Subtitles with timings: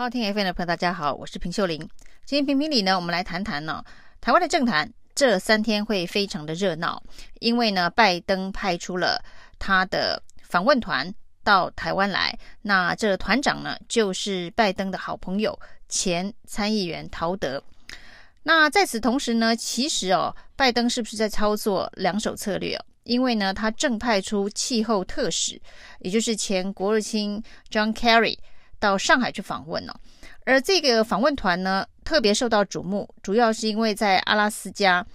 [0.00, 1.78] 好听 FM 的朋友，大家好，我是平秀玲。
[2.24, 3.84] 今天评评理呢，我们来谈谈呢，
[4.18, 7.02] 台湾的政坛这三天会非常的热闹，
[7.38, 9.22] 因为呢，拜登派出了
[9.58, 17.62] 他的访问团到台湾来，那这团长呢，就是拜登的好朋友前参议员陶德。
[18.44, 22.84] 那在此同时呢，其实哦，拜登是不是在操作两手策略哦？
[23.04, 25.60] 因为呢，他正派出气候特使，
[25.98, 28.38] 也就是前国务卿 John Kerry。
[28.80, 29.94] 到上海去访问、哦，
[30.44, 35.06] 而这个访问团呢，特别受到瞩目，主要是因为在阿拉斯加，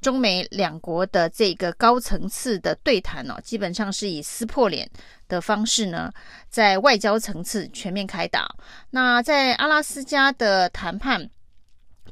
[0.00, 4.88] 中美两国的这个高层次的对谈哦，基本上是以撕破脸
[5.26, 6.12] 的方式呢，
[6.48, 8.48] 在外交层次全面开打。
[8.90, 11.28] 那在阿拉斯加的谈判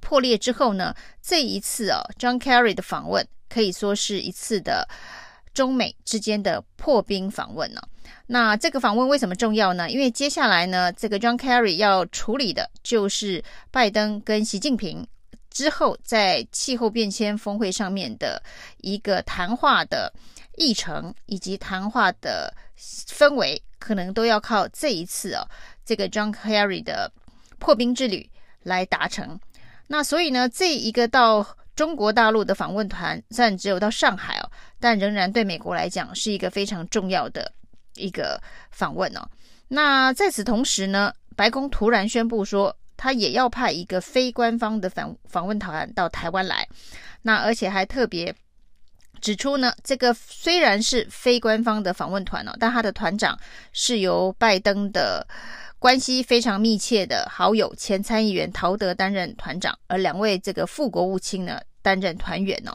[0.00, 4.88] 破裂之后呢，这一次哦，John Kerry 的访问可以说是一次的。
[5.56, 7.80] 中美之间的破冰访问呢？
[8.26, 9.88] 那这个访问为什么重要呢？
[9.88, 15.06] 因为接下来呢，这个 John Kerry 要处理的就是拜登跟习近平
[15.48, 18.42] 之后在气候变迁峰会上面的
[18.82, 20.12] 一个谈话的
[20.58, 25.48] 议程以及谈话的氛围，可能都要靠这一次哦，
[25.86, 27.10] 这个 John Kerry 的
[27.58, 28.28] 破冰之旅
[28.62, 29.40] 来达成。
[29.86, 31.46] 那所以呢，这一个到。
[31.76, 34.45] 中国大陆的访问团虽然只有到上海哦，
[34.80, 37.52] 但仍然对美国来讲是一个非常重要的
[37.94, 39.28] 一个访问哦。
[39.68, 46.66] 那在此同时呢，白宫突然宣布说，他也要派一个非官方的访访问团到台湾来。
[47.22, 48.34] 那而且还特别
[49.20, 53.38] 指出呢，这个虽然是非官方的访问团哦，但他的团长
[53.72, 55.26] 是由拜登的。
[55.78, 62.74] 关系非常密切的好友前参议员陶德担任团长，而两位这个副国务卿呢担任团员哦。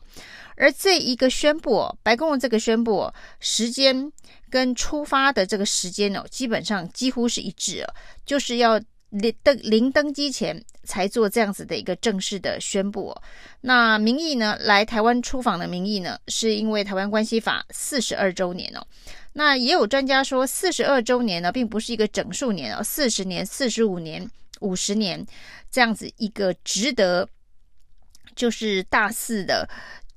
[0.61, 4.11] 而这一个宣布，白宫的这个宣布，时间
[4.47, 7.89] 跟出发的这个时间呢，基本上几乎是一致哦，
[8.27, 13.11] 就是要临登临登机前才做这样子的一个正式的宣布。
[13.61, 18.85] 那名义呢，来台湾出访的名义呢，是因为台湾关系法四十二周年哦。
[19.33, 24.29] 那也有专家说，四十二周年呢，并不是一个整数年哦，四十年、四十五年、
[24.59, 25.25] 五十年
[25.71, 27.27] 这样子一个值得
[28.35, 29.67] 就是大肆的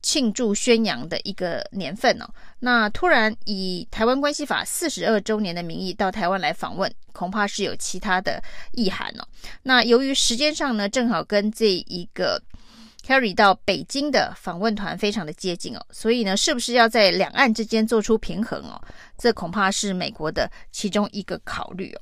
[0.05, 2.29] 庆祝宣扬的一个年份哦。
[2.61, 9.27] 那突然以台湾关系法四十二周年的名义到台湾来访问，恐怕是有其他的意涵哦。
[9.63, 12.41] 那由于时间上呢，正好跟这一个。
[13.07, 18.81] Kerry 到北京的访问团非常的接近哦，所以呢，是不是要在两岸之间做出平衡哦？
[19.19, 22.01] 这恐怕是美国的其中一个考虑哦。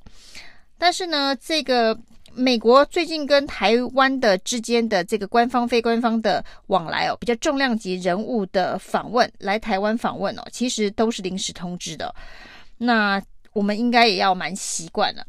[0.79, 1.99] 但是呢，这个
[2.35, 12.15] 美国最近跟台湾的之间的这个官方、非官方的往来哦，比较重量级人物的访问来台湾访问哦，其实都是临时通知的。
[12.79, 13.23] 那
[13.53, 15.25] 我们应该也要蛮习惯了。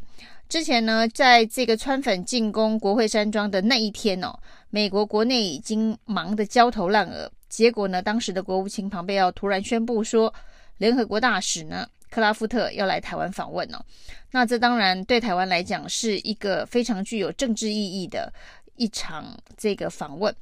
[0.48, 4.34] 之前呢，在这个川粉进攻国会山庄的那一天哦，
[4.70, 7.30] 美国国内已经忙得焦头烂额。
[7.50, 10.34] 结果呢，当时的国务卿庞贝奥突然宣布说，
[10.78, 13.84] 联合国大使呢克拉夫特要来台湾访问哦。
[14.32, 18.32] 那这当然对台湾来讲是一个非常具有政治意义的
[18.76, 20.36] 一场这个访问。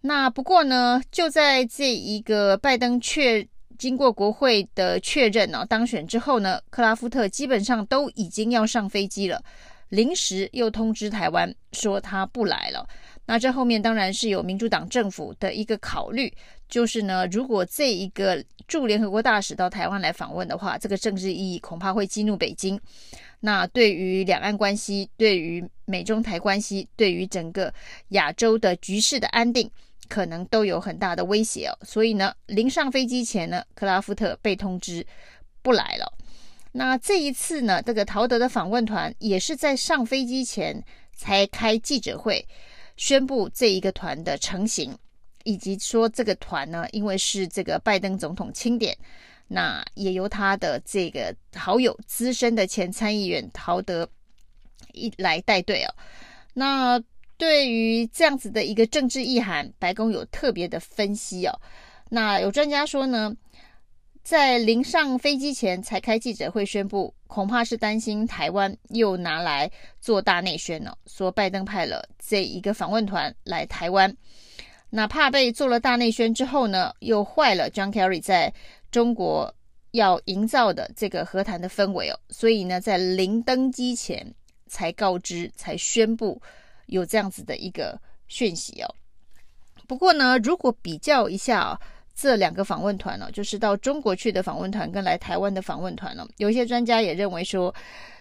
[0.00, 3.46] 那不过呢，就在这一个拜登确。
[3.78, 9.42] 经过国会的确认哦，当选之后呢，克拉夫特基本上都已经要上飞机了，
[9.88, 12.86] 临时又通知台湾说他不来了。
[13.24, 16.30] 那这后面当然是有民主党政府的一个考虑，
[16.70, 22.80] 就是呢，如果这一个驻联合国大使到台湾来访问的话，这个政治意义恐怕会激怒北京。
[23.40, 27.74] 那对于两岸关系，对于美中台关系，对于整个
[28.10, 29.70] 亚洲的局势的安定。
[30.08, 35.06] 可能都有很大的威胁哦，所以呢，临上飞机前呢，克拉夫特被通知
[35.62, 36.12] 不来了。
[36.72, 40.82] 那这一次呢，这个陶德的访问团也是在上飞机前
[41.14, 42.44] 才开记者会，
[42.96, 44.98] 宣布这一个团的成型，
[45.44, 48.96] 以及说这个团呢，因为是这个拜登总统钦点，
[49.48, 54.08] 那也由他的这个好友资深的前参议员陶德
[54.92, 55.94] 一来带队哦，
[56.54, 57.02] 那。
[57.40, 61.58] 对于这样子的一个政治意涵，白宫有特别的分析哦。
[62.10, 63.34] 那有专家说呢，
[64.22, 69.70] 在临上飞机前才开记者会宣布，恐怕是担心台湾又拿来
[70.02, 70.98] 做大内宣了哦。
[71.06, 74.14] 说拜登派了这一个访问团来台湾，
[74.90, 78.52] 哪怕被做了大内宣之后呢，又坏了 John Kerry 在
[78.90, 79.54] 中国
[79.92, 82.20] 要营造的这个和谈的氛围哦。
[82.28, 84.34] 所以呢，在临登机前
[84.66, 86.40] 才告知，才宣布。
[86.90, 87.96] 有这样子的一个
[88.26, 88.94] 讯息哦。
[89.86, 91.80] 不过呢，如果比较一下啊，
[92.16, 97.72] 这两个访问团呢，就是到中国去的访问团跟来台湾的访问团呢，有一些专家也认为说，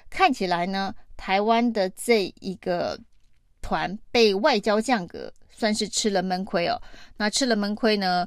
[0.07, 2.95] 看起来呢，台湾的这一个
[3.59, 6.81] 团被外交降格，算是吃了闷亏哦。
[7.17, 8.25] 那吃了闷亏呢，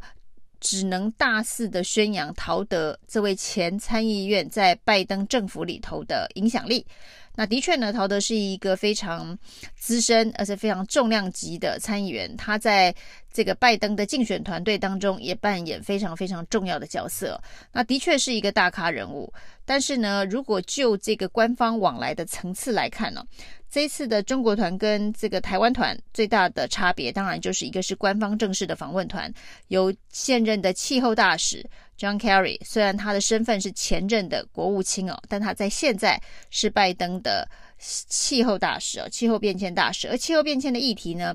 [0.60, 6.86] 只能大肆的宣扬陶德这位前参议院在拜登政府里头的影响力。
[7.34, 9.36] 那的确呢，陶德是一个非常
[9.74, 12.94] 资深而且非常重量级的参议员，他在
[13.32, 17.42] 这个拜登的竞选团队当中也扮演非常非常重要的角色。
[17.72, 19.32] 那的确是一个大咖人物，
[19.64, 23.24] 但是呢，如果就这个官方往来的层次来看呢，
[23.72, 29.32] 这一次的中国团跟这个台湾团最大的差别，当然就是一个是官方正式的访问团，
[29.68, 31.64] 由现任的气候大使
[31.98, 36.20] John Kerry，虽然他的身份是前任的国务卿哦，但他在现在
[36.50, 37.48] 是拜登的
[37.78, 40.06] 气候大使哦，气候变迁大使。
[40.06, 41.34] 而气候变迁的议题呢，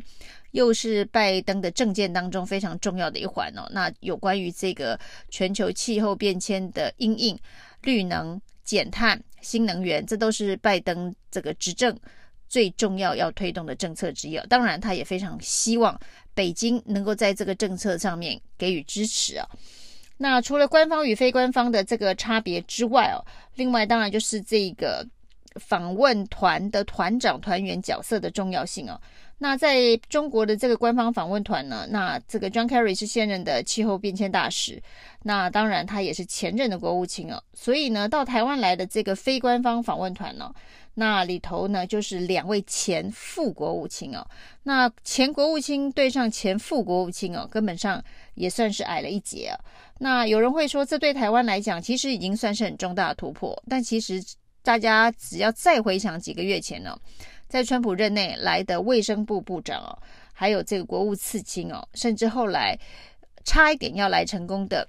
[0.51, 3.67] 又是拜登的政见当中非常重要的一环哦。
[3.71, 4.99] 那有关于这个
[5.29, 7.35] 全球气候变迁的因应、
[7.81, 11.99] 绿能、减碳、新能源，这都是拜登这个执政。
[12.47, 15.99] 最重要要推动的政策之一，当然他也非常希望
[16.33, 19.47] 北京能够在这个政策上面给予支持啊。
[20.17, 23.21] 那除了官方与非官方的这个差别之外哦，
[23.55, 25.05] 另外当然就是这个
[25.55, 28.99] 访问团的团长团员角色的重要性哦。
[29.39, 34.81] 那在中国的这个官方访问团呢，那这个 John Kerry 是现任的气候变迁大使，
[35.21, 37.43] 那当然他也是前任的国务卿哦。
[37.53, 40.51] 所以呢，到台湾来的这个非官方访问团呢。
[40.99, 44.25] 那里头呢，就是两位前副国务卿哦。
[44.63, 48.03] 那前国务卿对上前副国务卿哦，根本上
[48.33, 49.59] 也算是矮了一截啊。
[49.99, 53.55] 那有人会说，这对台湾来讲，其实已经算是很重大的突破。
[53.69, 54.19] 但其实
[54.63, 56.99] 大家只要再回想几个月前呢，
[57.47, 59.93] 在川普任内来的卫生部部长哦，
[60.33, 62.75] 还有这个国务次卿哦，甚至后来
[63.45, 64.87] 差一点要来成功的。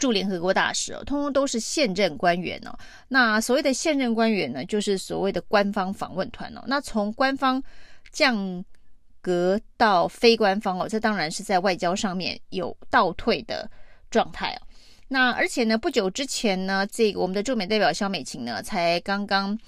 [0.00, 2.76] 驻联合国大使哦，通通都是现任官员哦。
[3.06, 6.64] 那所谓的现任官员呢，就是所谓的官方访问团哦。
[6.66, 7.62] 那从官方
[8.10, 8.64] 降
[9.20, 13.70] 格到非官方哦，这当然是在外交上面有倒退的
[14.10, 14.66] 状态哦。
[15.08, 19.58] 那而且呢，不久之前呢，这个我们的驻美代表肖美琴呢，才刚刚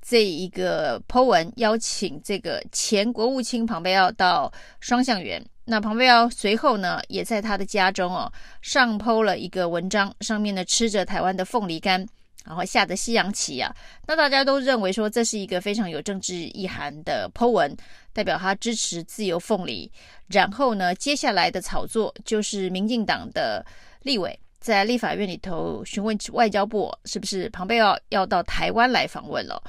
[0.00, 5.44] 这一个 po 文邀请这个前国务卿庞贝奥到双向园。
[5.64, 12.04] 那庞贝奥随后呢，也在他的家中哦上 po 了一个文章，上面呢吃着台湾的凤梨干，
[12.44, 13.72] 然后下着西洋棋啊。
[14.06, 17.76] 那大家都认为说，这是一个非常有政治意涵的 po 文，
[18.12, 19.90] 代表他支持自由凤梨。
[20.26, 23.64] 然后呢，接下来的炒作就是民进党的
[24.02, 29.60] 立委在立法院里头询问外交部，是不是庞贝奥要到台湾来访问了。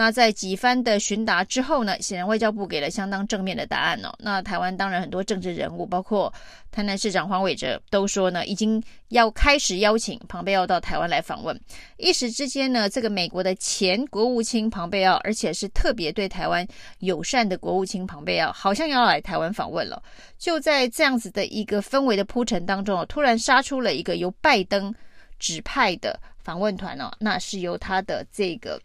[0.00, 4.10] 那在几番的询答之后呢，显然外交部给了相当正面的答案哦。
[4.18, 6.32] 那台湾当然很多政治人物，包括
[6.70, 11.54] 台南市长黄伟哲，都说呢，已经要开始邀请庞贝奥到台湾来访问。
[11.98, 16.66] 一时之间呢，这个美国的前国务卿庞贝奥，而且是特别对台湾
[17.00, 20.02] 友善的国务卿庞贝奥，好像要来台湾访问了。
[20.38, 24.94] 就在这样子的一个氛围的铺陈当中，突然杀出了一个由拜登
[25.38, 28.80] 指派的访问团哦，那是由他的这个。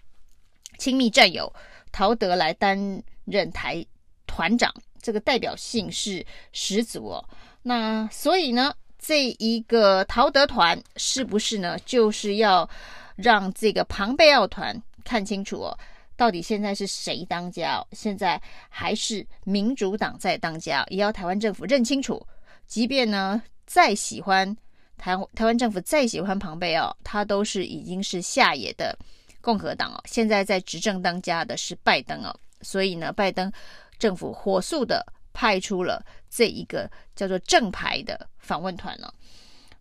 [0.77, 1.51] 亲密战友
[1.91, 2.77] 陶德来担
[3.25, 3.85] 任台
[4.27, 7.23] 团长，这个代表性是十足哦。
[7.61, 12.69] 那所以呢，这一个陶德团是不是呢，就是要
[13.15, 15.77] 让这个庞贝奥团看清楚哦，
[16.15, 17.87] 到底现在是谁当家哦？
[17.91, 22.25] 现在还是民主党在当家，也要台湾政府认清楚。
[22.67, 24.55] 即便呢，再喜欢
[24.97, 28.97] 台台湾政府再喜欢庞贝奥，他都是已经是下野的。
[29.45, 33.51] 共和党哦，现在在执政当家的是拜登哦，所以呢，拜登
[33.99, 39.07] 政府火速的派出了这一个叫做正牌的访问团呢。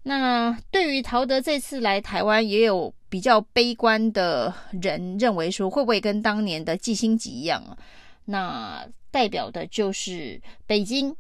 [0.03, 4.53] 那对于陶德这次来台湾，也有比较悲观的
[4.83, 7.79] 人认为说，会不会跟当年的季辛吉一样啊？
[8.27, 11.17] 那代表的就是北京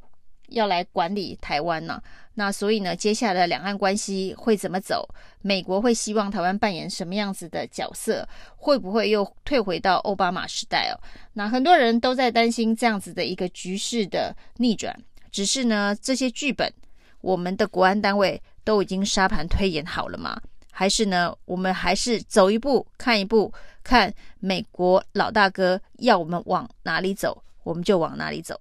[0.48, 2.02] 要来管理台湾呢？
[2.34, 5.08] 那所以呢，接下来的两岸关系会怎么走？
[5.40, 8.28] 美国会希望台湾扮演什么样子的角色？
[8.56, 10.98] 会不会又退回到奥巴马时代哦？
[11.34, 14.94] 那很多人都在担心这样子的一个局势的逆转。
[15.30, 16.72] 只是呢，这些剧本，
[17.20, 20.40] 我们的国安单位都已经沙盘推演好了吗？
[20.72, 23.52] 还是呢，我们还是走一步看一步，
[23.84, 28.60] 看美国老大哥要我们往哪里走，我们就往哪里走。